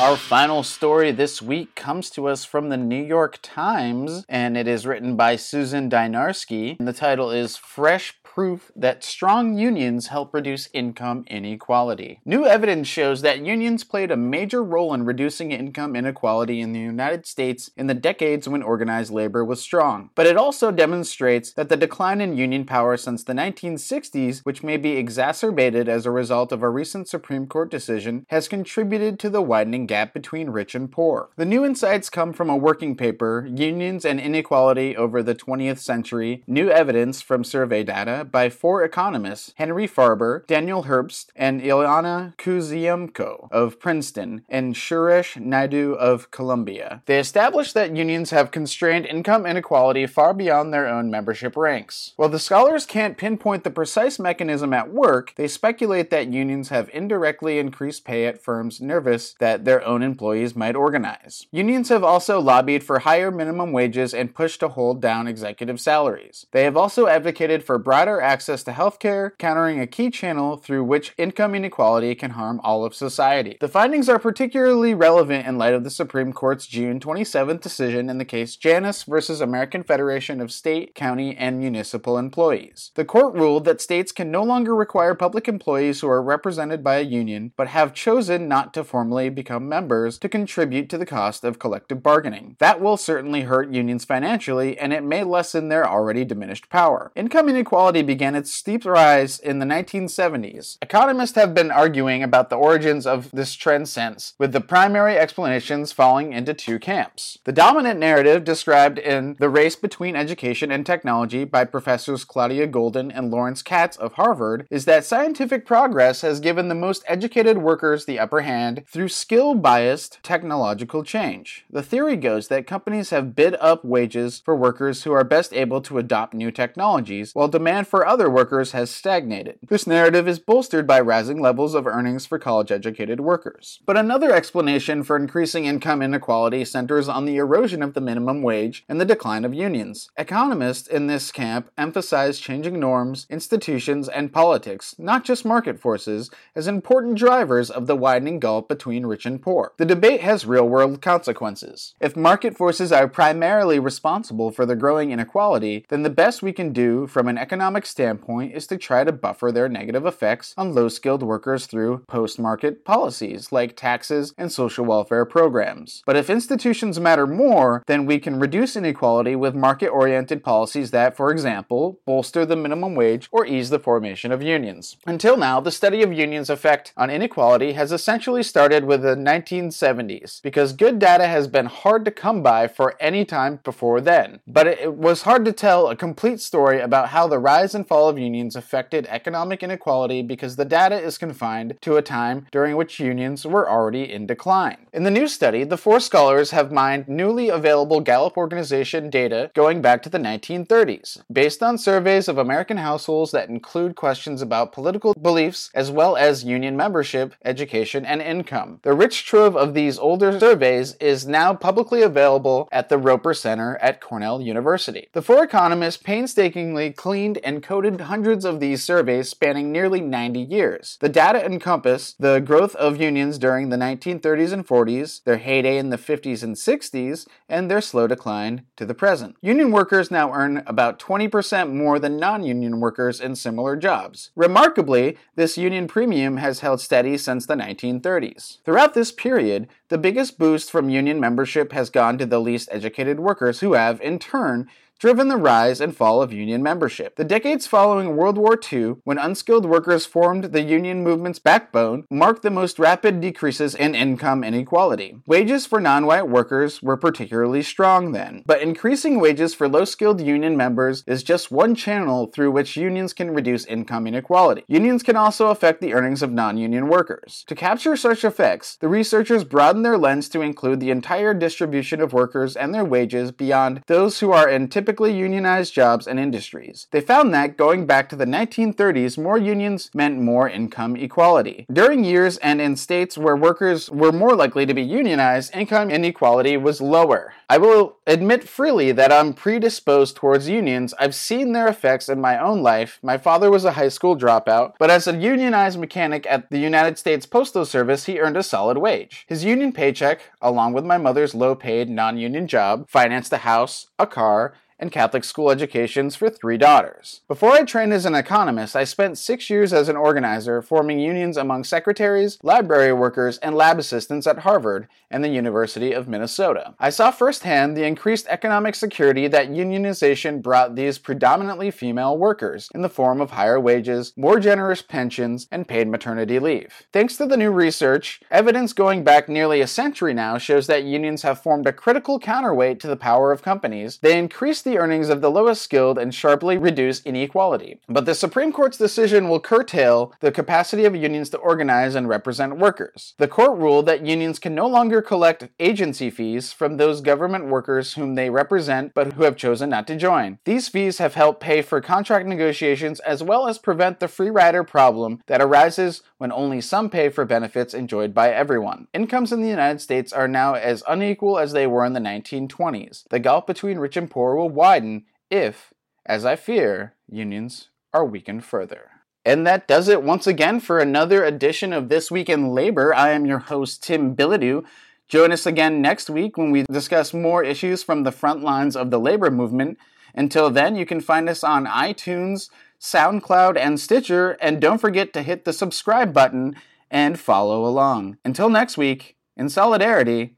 Our 0.00 0.16
final 0.16 0.62
story 0.62 1.10
this 1.10 1.42
week 1.42 1.74
comes 1.74 2.08
to 2.10 2.28
us 2.28 2.44
from 2.44 2.68
the 2.68 2.76
New 2.76 3.02
York 3.02 3.40
Times, 3.42 4.24
and 4.28 4.56
it 4.56 4.68
is 4.68 4.86
written 4.86 5.16
by 5.16 5.34
Susan 5.34 5.90
Dynarski. 5.90 6.78
And 6.78 6.86
the 6.86 6.92
title 6.92 7.32
is 7.32 7.56
Fresh 7.56 8.22
proof 8.38 8.70
that 8.76 9.02
strong 9.02 9.58
unions 9.58 10.06
help 10.06 10.32
reduce 10.32 10.68
income 10.72 11.24
inequality. 11.26 12.20
New 12.24 12.46
evidence 12.46 12.86
shows 12.86 13.20
that 13.20 13.44
unions 13.44 13.82
played 13.82 14.12
a 14.12 14.16
major 14.16 14.62
role 14.62 14.94
in 14.94 15.04
reducing 15.04 15.50
income 15.50 15.96
inequality 15.96 16.60
in 16.60 16.72
the 16.72 16.78
United 16.78 17.26
States 17.26 17.72
in 17.76 17.88
the 17.88 17.94
decades 17.94 18.48
when 18.48 18.62
organized 18.62 19.10
labor 19.10 19.44
was 19.44 19.60
strong. 19.60 20.10
But 20.14 20.28
it 20.28 20.36
also 20.36 20.70
demonstrates 20.70 21.52
that 21.54 21.68
the 21.68 21.76
decline 21.76 22.20
in 22.20 22.36
union 22.36 22.64
power 22.64 22.96
since 22.96 23.24
the 23.24 23.32
1960s, 23.32 24.42
which 24.44 24.62
may 24.62 24.76
be 24.76 24.92
exacerbated 24.92 25.88
as 25.88 26.06
a 26.06 26.12
result 26.12 26.52
of 26.52 26.62
a 26.62 26.70
recent 26.70 27.08
Supreme 27.08 27.48
Court 27.48 27.72
decision, 27.72 28.24
has 28.28 28.46
contributed 28.46 29.18
to 29.18 29.30
the 29.30 29.42
widening 29.42 29.84
gap 29.84 30.14
between 30.14 30.50
rich 30.50 30.76
and 30.76 30.92
poor. 30.92 31.30
The 31.34 31.44
new 31.44 31.64
insights 31.64 32.08
come 32.08 32.32
from 32.32 32.50
a 32.50 32.56
working 32.56 32.94
paper, 32.94 33.48
Unions 33.52 34.04
and 34.04 34.20
Inequality 34.20 34.96
Over 34.96 35.24
the 35.24 35.34
20th 35.34 35.80
Century 35.80 36.44
New 36.46 36.70
Evidence 36.70 37.20
from 37.20 37.42
Survey 37.42 37.82
Data, 37.82 38.27
by 38.30 38.48
four 38.50 38.82
economists 38.82 39.52
Henry 39.56 39.88
Farber, 39.88 40.46
Daniel 40.46 40.84
Herbst, 40.84 41.26
and 41.36 41.60
Ilyana 41.60 42.36
Kuziemko 42.36 43.48
of 43.50 43.80
Princeton, 43.80 44.44
and 44.48 44.74
Suresh 44.74 45.40
Naidu 45.40 45.94
of 45.94 46.30
Columbia. 46.30 47.02
They 47.06 47.18
established 47.18 47.74
that 47.74 47.96
unions 47.96 48.30
have 48.30 48.50
constrained 48.50 49.06
income 49.06 49.46
inequality 49.46 50.06
far 50.06 50.34
beyond 50.34 50.72
their 50.72 50.86
own 50.86 51.10
membership 51.10 51.56
ranks. 51.56 52.12
While 52.16 52.28
the 52.28 52.38
scholars 52.38 52.86
can't 52.86 53.18
pinpoint 53.18 53.64
the 53.64 53.70
precise 53.70 54.18
mechanism 54.18 54.72
at 54.72 54.92
work, 54.92 55.34
they 55.36 55.48
speculate 55.48 56.10
that 56.10 56.32
unions 56.32 56.68
have 56.70 56.90
indirectly 56.92 57.58
increased 57.58 58.04
pay 58.04 58.26
at 58.26 58.42
firms 58.42 58.80
nervous 58.80 59.34
that 59.40 59.64
their 59.64 59.84
own 59.84 60.02
employees 60.02 60.56
might 60.56 60.76
organize. 60.76 61.46
Unions 61.50 61.88
have 61.88 62.04
also 62.04 62.40
lobbied 62.40 62.82
for 62.82 63.00
higher 63.00 63.30
minimum 63.30 63.72
wages 63.72 64.14
and 64.14 64.34
pushed 64.34 64.60
to 64.60 64.68
hold 64.68 65.00
down 65.00 65.26
executive 65.26 65.80
salaries. 65.80 66.46
They 66.52 66.64
have 66.64 66.76
also 66.76 67.06
advocated 67.06 67.64
for 67.64 67.78
broader 67.78 68.07
access 68.16 68.64
to 68.64 68.72
healthcare, 68.72 69.36
countering 69.38 69.80
a 69.80 69.86
key 69.86 70.10
channel 70.10 70.56
through 70.56 70.84
which 70.84 71.12
income 71.18 71.54
inequality 71.54 72.14
can 72.14 72.30
harm 72.32 72.60
all 72.64 72.84
of 72.84 72.94
society. 72.94 73.58
The 73.60 73.68
findings 73.68 74.08
are 74.08 74.18
particularly 74.18 74.94
relevant 74.94 75.46
in 75.46 75.58
light 75.58 75.74
of 75.74 75.84
the 75.84 75.90
Supreme 75.90 76.32
Court's 76.32 76.66
June 76.66 77.00
27th 77.00 77.60
decision 77.60 78.08
in 78.08 78.18
the 78.18 78.24
case 78.24 78.56
Janus 78.56 79.02
versus 79.02 79.40
American 79.40 79.82
Federation 79.82 80.40
of 80.40 80.50
State, 80.50 80.94
County, 80.94 81.36
and 81.36 81.58
Municipal 81.58 82.16
Employees. 82.18 82.90
The 82.94 83.04
court 83.04 83.34
ruled 83.34 83.64
that 83.66 83.80
states 83.80 84.12
can 84.12 84.30
no 84.30 84.42
longer 84.42 84.74
require 84.74 85.14
public 85.14 85.46
employees 85.46 86.00
who 86.00 86.08
are 86.08 86.22
represented 86.22 86.82
by 86.82 86.96
a 86.96 87.02
union 87.02 87.52
but 87.56 87.68
have 87.68 87.94
chosen 87.94 88.48
not 88.48 88.72
to 88.74 88.84
formally 88.84 89.28
become 89.28 89.68
members 89.68 90.18
to 90.18 90.28
contribute 90.28 90.88
to 90.88 90.98
the 90.98 91.06
cost 91.06 91.44
of 91.44 91.58
collective 91.58 92.02
bargaining. 92.02 92.56
That 92.58 92.80
will 92.80 92.96
certainly 92.96 93.42
hurt 93.42 93.70
unions 93.70 94.04
financially 94.04 94.78
and 94.78 94.92
it 94.92 95.02
may 95.02 95.24
lessen 95.24 95.68
their 95.68 95.88
already 95.88 96.24
diminished 96.24 96.68
power. 96.68 97.12
Income 97.14 97.48
inequality 97.48 97.97
began 98.02 98.34
its 98.34 98.52
steep 98.52 98.84
rise 98.84 99.38
in 99.38 99.58
the 99.58 99.66
1970s. 99.66 100.78
Economists 100.80 101.36
have 101.36 101.54
been 101.54 101.70
arguing 101.70 102.22
about 102.22 102.50
the 102.50 102.56
origins 102.56 103.06
of 103.06 103.30
this 103.30 103.54
trend 103.54 103.88
since, 103.88 104.34
with 104.38 104.52
the 104.52 104.60
primary 104.60 105.16
explanations 105.16 105.92
falling 105.92 106.32
into 106.32 106.54
two 106.54 106.78
camps. 106.78 107.38
The 107.44 107.52
dominant 107.52 107.98
narrative 107.98 108.44
described 108.44 108.98
in 108.98 109.36
The 109.38 109.48
Race 109.48 109.76
Between 109.76 110.16
Education 110.16 110.70
and 110.70 110.86
Technology 110.86 111.44
by 111.44 111.64
professors 111.64 112.24
Claudia 112.24 112.68
Goldin 112.68 113.10
and 113.14 113.30
Lawrence 113.30 113.62
Katz 113.62 113.96
of 113.96 114.14
Harvard 114.14 114.66
is 114.70 114.84
that 114.84 115.04
scientific 115.04 115.66
progress 115.66 116.20
has 116.22 116.40
given 116.40 116.68
the 116.68 116.74
most 116.74 117.02
educated 117.06 117.58
workers 117.58 118.04
the 118.04 118.18
upper 118.18 118.42
hand 118.42 118.84
through 118.86 119.08
skill 119.08 119.54
biased 119.54 120.22
technological 120.22 121.02
change. 121.02 121.64
The 121.70 121.82
theory 121.82 122.16
goes 122.16 122.48
that 122.48 122.66
companies 122.66 123.10
have 123.10 123.34
bid 123.34 123.56
up 123.60 123.84
wages 123.84 124.40
for 124.44 124.54
workers 124.54 125.02
who 125.02 125.12
are 125.12 125.24
best 125.24 125.52
able 125.52 125.80
to 125.82 125.98
adopt 125.98 126.34
new 126.34 126.50
technologies, 126.50 127.34
while 127.34 127.48
demand 127.48 127.87
for 127.88 128.06
other 128.06 128.28
workers 128.30 128.72
has 128.72 128.90
stagnated. 128.90 129.58
This 129.66 129.86
narrative 129.86 130.28
is 130.28 130.38
bolstered 130.38 130.86
by 130.86 131.00
rising 131.00 131.40
levels 131.40 131.74
of 131.74 131.86
earnings 131.86 132.26
for 132.26 132.38
college 132.38 132.70
educated 132.70 133.20
workers. 133.20 133.80
But 133.86 133.96
another 133.96 134.32
explanation 134.32 135.02
for 135.02 135.16
increasing 135.16 135.64
income 135.64 136.02
inequality 136.02 136.64
centers 136.64 137.08
on 137.08 137.24
the 137.24 137.36
erosion 137.36 137.82
of 137.82 137.94
the 137.94 138.00
minimum 138.00 138.42
wage 138.42 138.84
and 138.88 139.00
the 139.00 139.04
decline 139.04 139.44
of 139.44 139.54
unions. 139.54 140.10
Economists 140.16 140.86
in 140.86 141.06
this 141.06 141.32
camp 141.32 141.70
emphasize 141.78 142.38
changing 142.38 142.78
norms, 142.78 143.26
institutions, 143.30 144.08
and 144.08 144.32
politics, 144.32 144.94
not 144.98 145.24
just 145.24 145.44
market 145.44 145.80
forces, 145.80 146.30
as 146.54 146.66
important 146.66 147.16
drivers 147.16 147.70
of 147.70 147.86
the 147.86 147.96
widening 147.96 148.38
gulf 148.38 148.68
between 148.68 149.06
rich 149.06 149.26
and 149.26 149.40
poor. 149.40 149.72
The 149.78 149.84
debate 149.84 150.20
has 150.20 150.46
real 150.46 150.68
world 150.68 151.00
consequences. 151.00 151.94
If 152.00 152.16
market 152.16 152.56
forces 152.56 152.92
are 152.92 153.08
primarily 153.08 153.78
responsible 153.78 154.50
for 154.50 154.66
the 154.66 154.76
growing 154.76 155.10
inequality, 155.10 155.86
then 155.88 156.02
the 156.02 156.10
best 156.10 156.42
we 156.42 156.52
can 156.52 156.72
do 156.72 157.06
from 157.06 157.28
an 157.28 157.38
economic 157.38 157.77
standpoint 157.86 158.54
is 158.54 158.66
to 158.68 158.76
try 158.76 159.04
to 159.04 159.12
buffer 159.12 159.52
their 159.52 159.68
negative 159.68 160.06
effects 160.06 160.54
on 160.56 160.74
low 160.74 160.88
skilled 160.88 161.22
workers 161.22 161.66
through 161.66 162.04
post 162.08 162.38
market 162.38 162.84
policies 162.84 163.52
like 163.52 163.76
taxes 163.76 164.32
and 164.36 164.50
social 164.50 164.84
welfare 164.84 165.24
programs. 165.24 166.02
But 166.06 166.16
if 166.16 166.30
institutions 166.30 167.00
matter 167.00 167.26
more, 167.26 167.82
then 167.86 168.06
we 168.06 168.18
can 168.18 168.38
reduce 168.38 168.76
inequality 168.76 169.36
with 169.36 169.54
market 169.54 169.88
oriented 169.88 170.42
policies 170.42 170.90
that, 170.90 171.16
for 171.16 171.30
example, 171.30 172.00
bolster 172.06 172.44
the 172.44 172.56
minimum 172.56 172.94
wage 172.94 173.28
or 173.30 173.46
ease 173.46 173.70
the 173.70 173.78
formation 173.78 174.32
of 174.32 174.42
unions. 174.42 174.96
Until 175.06 175.36
now, 175.36 175.60
the 175.60 175.70
study 175.70 176.02
of 176.02 176.12
unions' 176.12 176.50
effect 176.50 176.92
on 176.96 177.10
inequality 177.10 177.72
has 177.72 177.92
essentially 177.92 178.42
started 178.42 178.84
with 178.84 179.02
the 179.02 179.16
1970s 179.16 180.42
because 180.42 180.72
good 180.72 180.98
data 180.98 181.26
has 181.26 181.46
been 181.48 181.66
hard 181.66 182.04
to 182.04 182.10
come 182.10 182.42
by 182.42 182.66
for 182.68 182.96
any 183.00 183.24
time 183.24 183.60
before 183.64 184.00
then. 184.00 184.40
But 184.46 184.66
it 184.66 184.94
was 184.94 185.22
hard 185.22 185.44
to 185.44 185.52
tell 185.52 185.88
a 185.88 185.96
complete 185.96 186.40
story 186.40 186.80
about 186.80 187.08
how 187.08 187.26
the 187.26 187.38
rise 187.38 187.67
and 187.74 187.86
fall 187.86 188.08
of 188.08 188.18
unions 188.18 188.56
affected 188.56 189.06
economic 189.08 189.62
inequality 189.62 190.22
because 190.22 190.56
the 190.56 190.64
data 190.64 191.00
is 191.00 191.18
confined 191.18 191.78
to 191.80 191.96
a 191.96 192.02
time 192.02 192.46
during 192.50 192.76
which 192.76 193.00
unions 193.00 193.46
were 193.46 193.68
already 193.68 194.12
in 194.12 194.26
decline. 194.26 194.86
In 194.92 195.04
the 195.04 195.10
new 195.10 195.28
study, 195.28 195.64
the 195.64 195.76
four 195.76 196.00
scholars 196.00 196.50
have 196.50 196.72
mined 196.72 197.08
newly 197.08 197.48
available 197.48 198.00
Gallup 198.00 198.36
organization 198.36 199.10
data 199.10 199.50
going 199.54 199.80
back 199.82 200.02
to 200.02 200.08
the 200.08 200.18
1930s, 200.18 201.22
based 201.32 201.62
on 201.62 201.78
surveys 201.78 202.28
of 202.28 202.38
American 202.38 202.76
households 202.76 203.30
that 203.32 203.48
include 203.48 203.96
questions 203.96 204.42
about 204.42 204.72
political 204.72 205.14
beliefs 205.14 205.70
as 205.74 205.90
well 205.90 206.16
as 206.16 206.44
union 206.44 206.76
membership, 206.76 207.34
education, 207.44 208.04
and 208.04 208.22
income. 208.22 208.80
The 208.82 208.94
rich 208.94 209.24
trove 209.24 209.56
of 209.56 209.74
these 209.74 209.98
older 209.98 210.38
surveys 210.38 210.94
is 210.94 211.26
now 211.26 211.54
publicly 211.54 212.02
available 212.02 212.68
at 212.72 212.88
the 212.88 212.98
Roper 212.98 213.34
Center 213.34 213.76
at 213.76 214.00
Cornell 214.00 214.40
University. 214.40 215.08
The 215.12 215.22
four 215.22 215.44
economists 215.44 215.96
painstakingly 215.96 216.92
cleaned 216.92 217.38
and 217.44 217.57
coded 217.62 218.00
hundreds 218.02 218.44
of 218.44 218.60
these 218.60 218.82
surveys 218.82 219.28
spanning 219.28 219.72
nearly 219.72 220.00
90 220.00 220.40
years. 220.40 220.98
The 221.00 221.08
data 221.08 221.44
encompass 221.44 222.14
the 222.18 222.40
growth 222.40 222.74
of 222.76 223.00
unions 223.00 223.38
during 223.38 223.68
the 223.68 223.76
1930s 223.76 224.52
and 224.52 224.66
40s, 224.66 225.22
their 225.24 225.38
heyday 225.38 225.78
in 225.78 225.90
the 225.90 225.96
50s 225.96 226.42
and 226.42 226.56
60s, 226.56 227.26
and 227.48 227.70
their 227.70 227.80
slow 227.80 228.06
decline 228.06 228.64
to 228.76 228.84
the 228.84 228.94
present. 228.94 229.36
Union 229.40 229.72
workers 229.72 230.10
now 230.10 230.32
earn 230.32 230.62
about 230.66 230.98
20% 230.98 231.72
more 231.72 231.98
than 231.98 232.16
non 232.16 232.42
union 232.42 232.80
workers 232.80 233.20
in 233.20 233.34
similar 233.36 233.76
jobs. 233.76 234.30
Remarkably, 234.36 235.16
this 235.36 235.58
union 235.58 235.86
premium 235.88 236.38
has 236.38 236.60
held 236.60 236.80
steady 236.80 237.16
since 237.16 237.46
the 237.46 237.54
1930s. 237.54 238.58
Throughout 238.64 238.94
this 238.94 239.12
period, 239.12 239.68
the 239.88 239.98
biggest 239.98 240.38
boost 240.38 240.70
from 240.70 240.90
union 240.90 241.18
membership 241.20 241.72
has 241.72 241.90
gone 241.90 242.18
to 242.18 242.26
the 242.26 242.40
least 242.40 242.68
educated 242.70 243.20
workers 243.20 243.60
who 243.60 243.72
have, 243.72 244.00
in 244.00 244.18
turn, 244.18 244.68
driven 244.98 245.28
the 245.28 245.36
rise 245.36 245.80
and 245.80 245.96
fall 245.96 246.20
of 246.20 246.32
union 246.32 246.60
membership. 246.60 247.14
The 247.14 247.24
decades 247.24 247.68
following 247.68 248.16
World 248.16 248.36
War 248.36 248.58
II, 248.72 248.96
when 249.04 249.18
unskilled 249.18 249.64
workers 249.64 250.06
formed 250.06 250.44
the 250.44 250.62
union 250.62 251.04
movement's 251.04 251.38
backbone, 251.38 252.04
marked 252.10 252.42
the 252.42 252.50
most 252.50 252.80
rapid 252.80 253.20
decreases 253.20 253.76
in 253.76 253.94
income 253.94 254.42
inequality. 254.42 255.18
Wages 255.24 255.66
for 255.66 255.80
non 255.80 256.06
white 256.06 256.28
workers 256.28 256.82
were 256.82 256.96
particularly 256.96 257.62
strong 257.62 258.10
then, 258.10 258.42
but 258.44 258.60
increasing 258.60 259.20
wages 259.20 259.54
for 259.54 259.68
low 259.68 259.84
skilled 259.84 260.20
union 260.20 260.56
members 260.56 261.04
is 261.06 261.22
just 261.22 261.52
one 261.52 261.76
channel 261.76 262.26
through 262.26 262.50
which 262.50 262.76
unions 262.76 263.12
can 263.12 263.32
reduce 263.32 263.64
income 263.66 264.06
inequality. 264.06 264.64
Unions 264.66 265.04
can 265.04 265.16
also 265.16 265.48
affect 265.48 265.80
the 265.80 265.94
earnings 265.94 266.22
of 266.22 266.32
non 266.32 266.58
union 266.58 266.88
workers. 266.88 267.44
To 267.46 267.54
capture 267.54 267.96
such 267.96 268.24
effects, 268.24 268.76
the 268.76 268.88
researchers 268.88 269.44
broadened 269.44 269.84
their 269.84 269.98
lens 269.98 270.28
to 270.30 270.40
include 270.40 270.80
the 270.80 270.90
entire 270.90 271.34
distribution 271.34 272.00
of 272.00 272.12
workers 272.12 272.56
and 272.56 272.74
their 272.74 272.84
wages 272.84 273.30
beyond 273.30 273.82
those 273.86 274.18
who 274.18 274.32
are 274.32 274.48
in 274.48 274.66
typical 274.68 274.87
typically 274.88 275.14
unionized 275.14 275.74
jobs 275.74 276.06
and 276.06 276.18
industries. 276.18 276.86
They 276.92 277.02
found 277.02 277.34
that, 277.34 277.58
going 277.58 277.84
back 277.84 278.08
to 278.08 278.16
the 278.16 278.24
1930s, 278.24 279.22
more 279.22 279.36
unions 279.36 279.90
meant 279.92 280.18
more 280.18 280.48
income 280.48 280.96
equality. 280.96 281.66
During 281.70 282.04
years 282.04 282.38
and 282.38 282.58
in 282.58 282.74
states 282.74 283.18
where 283.18 283.36
workers 283.36 283.90
were 283.90 284.12
more 284.12 284.34
likely 284.34 284.64
to 284.64 284.72
be 284.72 284.80
unionized, 284.80 285.54
income 285.54 285.90
inequality 285.90 286.56
was 286.56 286.80
lower. 286.80 287.34
I 287.50 287.58
will 287.58 287.98
admit 288.06 288.48
freely 288.48 288.92
that 288.92 289.12
I'm 289.12 289.34
predisposed 289.34 290.16
towards 290.16 290.48
unions. 290.48 290.94
I've 290.98 291.14
seen 291.14 291.52
their 291.52 291.68
effects 291.68 292.08
in 292.08 292.18
my 292.18 292.38
own 292.38 292.62
life. 292.62 292.98
My 293.02 293.18
father 293.18 293.50
was 293.50 293.66
a 293.66 293.72
high 293.72 293.90
school 293.90 294.16
dropout, 294.16 294.72
but 294.78 294.90
as 294.90 295.06
a 295.06 295.14
unionized 295.14 295.78
mechanic 295.78 296.26
at 296.30 296.48
the 296.48 296.58
United 296.58 296.96
States 296.96 297.26
Postal 297.26 297.66
Service, 297.66 298.06
he 298.06 298.20
earned 298.20 298.38
a 298.38 298.42
solid 298.42 298.78
wage. 298.78 299.26
His 299.28 299.44
union 299.44 299.72
paycheck, 299.72 300.22
along 300.40 300.72
with 300.72 300.86
my 300.86 300.96
mother's 300.96 301.34
low 301.34 301.54
paid 301.54 301.90
non 301.90 302.16
union 302.16 302.48
job, 302.48 302.88
financed 302.88 303.34
a 303.34 303.38
house, 303.38 303.87
a 303.98 304.06
car, 304.06 304.54
and 304.78 304.92
Catholic 304.92 305.24
school 305.24 305.50
educations 305.50 306.14
for 306.14 306.30
three 306.30 306.56
daughters. 306.56 307.22
Before 307.26 307.50
I 307.50 307.64
trained 307.64 307.92
as 307.92 308.06
an 308.06 308.14
economist, 308.14 308.76
I 308.76 308.84
spent 308.84 309.18
six 309.18 309.50
years 309.50 309.72
as 309.72 309.88
an 309.88 309.96
organizer, 309.96 310.62
forming 310.62 311.00
unions 311.00 311.36
among 311.36 311.64
secretaries, 311.64 312.38
library 312.42 312.92
workers, 312.92 313.38
and 313.38 313.56
lab 313.56 313.78
assistants 313.78 314.26
at 314.26 314.40
Harvard 314.40 314.86
and 315.10 315.24
the 315.24 315.28
University 315.28 315.92
of 315.92 316.06
Minnesota. 316.06 316.74
I 316.78 316.90
saw 316.90 317.10
firsthand 317.10 317.76
the 317.76 317.84
increased 317.84 318.26
economic 318.28 318.74
security 318.74 319.26
that 319.28 319.50
unionization 319.50 320.42
brought 320.42 320.76
these 320.76 320.98
predominantly 320.98 321.70
female 321.70 322.16
workers 322.16 322.68
in 322.74 322.82
the 322.82 322.88
form 322.88 323.20
of 323.20 323.30
higher 323.30 323.58
wages, 323.58 324.12
more 324.16 324.38
generous 324.38 324.82
pensions, 324.82 325.48
and 325.50 325.66
paid 325.66 325.88
maternity 325.88 326.38
leave. 326.38 326.86
Thanks 326.92 327.16
to 327.16 327.26
the 327.26 327.36
new 327.36 327.50
research, 327.50 328.20
evidence 328.30 328.72
going 328.72 329.02
back 329.02 329.28
nearly 329.28 329.60
a 329.60 329.66
century 329.66 330.14
now 330.14 330.38
shows 330.38 330.66
that 330.66 330.84
unions 330.84 331.22
have 331.22 331.42
formed 331.42 331.66
a 331.66 331.72
critical 331.72 332.18
counterweight 332.18 332.78
to 332.80 332.86
the 332.86 332.96
power 332.96 333.32
of 333.32 333.42
companies. 333.42 333.87
They 333.96 334.18
increase 334.18 334.60
the 334.60 334.76
earnings 334.76 335.08
of 335.08 335.22
the 335.22 335.30
lowest 335.30 335.62
skilled 335.62 335.96
and 335.96 336.14
sharply 336.14 336.58
reduce 336.58 337.00
inequality. 337.06 337.80
But 337.88 338.04
the 338.04 338.14
Supreme 338.14 338.52
Court's 338.52 338.76
decision 338.76 339.30
will 339.30 339.40
curtail 339.40 340.12
the 340.20 340.30
capacity 340.30 340.84
of 340.84 340.94
unions 340.94 341.30
to 341.30 341.38
organize 341.38 341.94
and 341.94 342.06
represent 342.06 342.58
workers. 342.58 343.14
The 343.16 343.28
court 343.28 343.58
ruled 343.58 343.86
that 343.86 344.04
unions 344.04 344.38
can 344.38 344.54
no 344.54 344.66
longer 344.66 345.00
collect 345.00 345.48
agency 345.58 346.10
fees 346.10 346.52
from 346.52 346.76
those 346.76 347.00
government 347.00 347.46
workers 347.46 347.94
whom 347.94 348.14
they 348.14 348.28
represent 348.28 348.92
but 348.92 349.14
who 349.14 349.22
have 349.22 349.36
chosen 349.36 349.70
not 349.70 349.86
to 349.86 349.96
join. 349.96 350.38
These 350.44 350.68
fees 350.68 350.98
have 350.98 351.14
helped 351.14 351.40
pay 351.40 351.62
for 351.62 351.80
contract 351.80 352.26
negotiations 352.26 353.00
as 353.00 353.22
well 353.22 353.48
as 353.48 353.58
prevent 353.58 354.00
the 354.00 354.08
free 354.08 354.30
rider 354.30 354.64
problem 354.64 355.22
that 355.26 355.40
arises 355.40 356.02
when 356.18 356.32
only 356.32 356.60
some 356.60 356.90
pay 356.90 357.08
for 357.08 357.24
benefits 357.24 357.72
enjoyed 357.72 358.12
by 358.12 358.30
everyone. 358.30 358.88
Incomes 358.92 359.32
in 359.32 359.40
the 359.40 359.48
United 359.48 359.80
States 359.80 360.12
are 360.12 360.28
now 360.28 360.54
as 360.54 360.82
unequal 360.88 361.38
as 361.38 361.52
they 361.52 361.66
were 361.66 361.84
in 361.84 361.92
the 361.92 362.00
1920s. 362.00 363.04
The 363.08 363.20
gulf 363.20 363.46
between 363.46 363.77
rich 363.78 363.96
and 363.96 364.10
poor 364.10 364.34
will 364.34 364.48
widen 364.48 365.04
if, 365.30 365.72
as 366.06 366.24
I 366.24 366.36
fear, 366.36 366.94
unions 367.08 367.68
are 367.92 368.04
weakened 368.04 368.44
further. 368.44 368.90
And 369.24 369.46
that 369.46 369.68
does 369.68 369.88
it 369.88 370.02
once 370.02 370.26
again 370.26 370.60
for 370.60 370.78
another 370.78 371.24
edition 371.24 371.72
of 371.72 371.88
This 371.88 372.10
Week 372.10 372.28
in 372.28 372.54
Labor. 372.54 372.94
I 372.94 373.10
am 373.10 373.26
your 373.26 373.40
host, 373.40 373.82
Tim 373.82 374.16
Bilodeau. 374.16 374.64
Join 375.08 375.32
us 375.32 375.46
again 375.46 375.82
next 375.82 376.08
week 376.08 376.36
when 376.36 376.50
we 376.50 376.62
discuss 376.62 377.12
more 377.14 377.42
issues 377.42 377.82
from 377.82 378.02
the 378.02 378.12
front 378.12 378.42
lines 378.42 378.76
of 378.76 378.90
the 378.90 379.00
labor 379.00 379.30
movement. 379.30 379.78
Until 380.14 380.50
then, 380.50 380.76
you 380.76 380.86
can 380.86 381.00
find 381.00 381.28
us 381.28 381.44
on 381.44 381.66
iTunes, 381.66 382.50
SoundCloud, 382.80 383.56
and 383.58 383.80
Stitcher. 383.80 384.32
And 384.40 384.60
don't 384.60 384.80
forget 384.80 385.12
to 385.14 385.22
hit 385.22 385.44
the 385.44 385.52
subscribe 385.52 386.12
button 386.12 386.56
and 386.90 387.18
follow 387.18 387.64
along. 387.64 388.18
Until 388.24 388.48
next 388.48 388.76
week, 388.76 389.16
in 389.36 389.48
solidarity, 389.48 390.36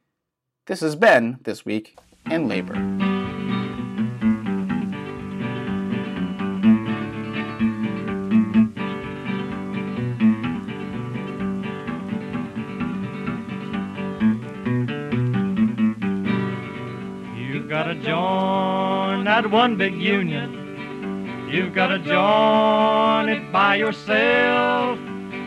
this 0.66 0.80
has 0.80 0.94
been 0.94 1.38
This 1.42 1.64
Week 1.64 1.96
in 2.30 2.48
Labor. 2.48 3.09
You've 17.90 18.04
got 18.04 18.04
to 18.04 18.08
join 18.08 19.24
that 19.24 19.50
one 19.50 19.76
big 19.76 20.00
union. 20.00 21.48
You've 21.50 21.74
got 21.74 21.88
to 21.88 21.98
join 21.98 23.28
it 23.28 23.50
by 23.50 23.74
yourself. 23.74 24.96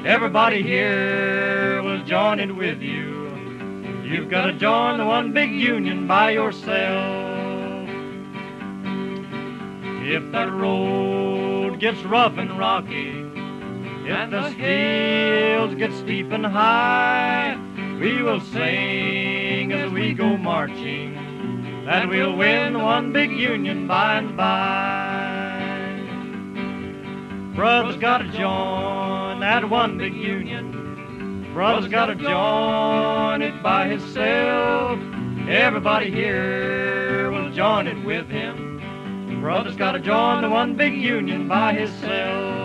Everybody 0.06 0.62
here 0.62 1.82
will 1.84 2.04
join 2.04 2.42
it 2.42 2.54
with 2.54 2.82
you. 2.82 4.04
You've 4.04 4.30
got 4.30 4.48
to 4.48 4.54
join 4.54 4.98
the 4.98 5.06
one 5.06 5.32
big 5.32 5.52
union 5.52 6.06
by 6.06 6.32
yourself. 6.32 7.88
If 10.04 10.30
that 10.34 10.52
road 10.52 11.80
gets 11.80 12.04
rough 12.04 12.38
and 12.38 12.60
rocky, 12.60 13.12
if 14.06 14.32
the 14.32 14.50
hills 14.50 15.76
get 15.76 15.94
steep 15.94 16.34
and 16.34 16.46
high, 16.46 17.58
we 18.02 18.22
will 18.22 18.42
sing 18.42 19.72
as 19.72 19.90
we 19.94 20.14
go 20.14 20.36
marching 20.36 21.23
that 21.86 22.08
we'll 22.08 22.36
win 22.36 22.82
one 22.82 23.12
big 23.12 23.32
union 23.32 23.88
by 23.88 24.16
and 24.16 24.38
by. 24.38 25.44
Brothers 27.56 27.98
gotta 27.98 28.30
join 28.30 29.42
that 29.42 29.70
one 29.70 29.98
big 29.98 30.16
union. 30.16 31.52
Brothers 31.54 31.90
gotta 31.90 32.16
join 32.16 33.42
it 33.42 33.62
by 33.62 33.88
himself. 33.90 34.98
Everybody 35.50 36.10
here 36.10 37.30
will 37.32 37.52
join 37.52 37.88
it 37.88 38.04
with 38.06 38.30
him. 38.30 39.42
Brothers 39.42 39.76
gotta 39.76 40.00
join 40.00 40.42
the 40.42 40.50
one 40.50 40.76
big 40.76 40.96
union 40.96 41.50
by 41.50 41.74
himself. 41.74 42.63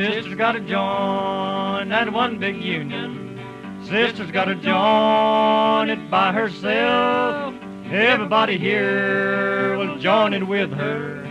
Sisters 0.00 0.34
gotta 0.34 0.60
join 0.60 1.90
that 1.90 2.10
one 2.10 2.38
big 2.38 2.64
union. 2.64 3.38
Sister's 3.82 4.30
gotta 4.30 4.54
join 4.54 5.90
it 5.90 6.10
by 6.10 6.32
herself. 6.32 7.54
Everybody 7.84 8.56
here 8.56 9.76
will 9.76 9.98
join 9.98 10.32
it 10.32 10.48
with 10.48 10.72
her. 10.72 11.28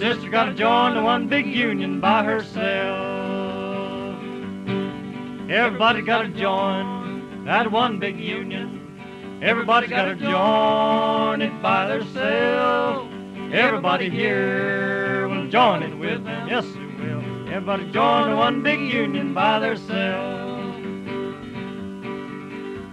Sister 0.00 0.28
gotta 0.28 0.54
join 0.54 0.96
the 0.96 1.02
one 1.04 1.28
big 1.28 1.46
union 1.46 2.00
by 2.00 2.24
herself. 2.24 4.18
Everybody 5.48 6.02
gotta 6.02 6.30
join 6.30 7.44
that 7.44 7.70
one 7.70 8.00
big 8.00 8.18
union. 8.18 9.38
Everybody's 9.40 9.90
gotta 9.90 10.16
join 10.16 11.42
it 11.42 11.62
by 11.62 11.86
themselves. 11.86 13.08
Everybody 13.54 14.10
here 14.10 15.28
will 15.28 15.48
join 15.48 15.84
it 15.84 15.96
with 15.96 16.24
them. 16.24 16.48
Yes, 16.48 16.66
will. 16.74 16.89
Everybody 17.50 17.90
join 17.90 18.36
one 18.36 18.62
big 18.62 18.78
union 18.78 19.34
by 19.34 19.58
themselves. 19.58 20.76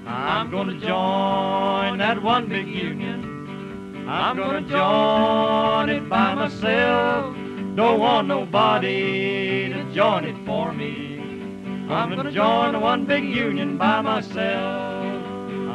I'm 0.07 0.49
gonna 0.49 0.79
join 0.79 1.99
that 1.99 2.23
one 2.23 2.47
big 2.47 2.67
union. 2.67 4.07
I'm 4.09 4.35
gonna 4.35 4.61
join 4.61 5.89
it 5.89 6.09
by 6.09 6.33
myself. 6.33 7.35
Don't 7.75 7.99
want 7.99 8.27
nobody 8.27 9.71
to 9.71 9.93
join 9.93 10.25
it 10.25 10.35
for 10.43 10.73
me. 10.73 11.19
I'm 11.87 12.15
gonna 12.15 12.31
join 12.31 12.81
one 12.81 13.05
big 13.05 13.25
union 13.25 13.77
by 13.77 14.01
myself. 14.01 15.23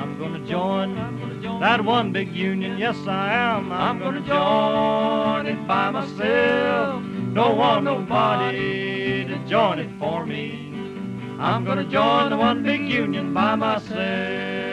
I'm 0.00 0.18
gonna 0.18 0.44
join 0.44 1.60
that 1.60 1.84
one 1.84 2.10
big 2.10 2.34
union. 2.34 2.78
Yes, 2.78 2.96
I 3.06 3.32
am. 3.32 3.70
I'm 3.70 4.00
gonna 4.00 4.22
join 4.22 5.46
it 5.46 5.68
by 5.68 5.90
myself. 5.90 7.11
Don't 7.34 7.56
want 7.56 7.84
nobody 7.84 9.24
to 9.24 9.38
join 9.48 9.78
it 9.78 9.88
for 9.98 10.26
me. 10.26 10.70
I'm 11.38 11.64
gonna 11.64 11.84
join 11.84 12.28
the 12.28 12.36
one 12.36 12.62
big 12.62 12.82
union 12.82 13.32
by 13.32 13.54
myself. 13.54 14.71